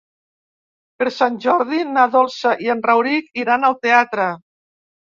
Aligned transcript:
Per 1.01 1.07
Sant 1.17 1.37
Jordi 1.45 1.83
na 1.91 2.07
Dolça 2.17 2.57
i 2.67 2.73
en 2.77 2.83
Rauric 2.89 3.31
iran 3.45 3.71
al 3.71 3.81
teatre. 3.87 4.33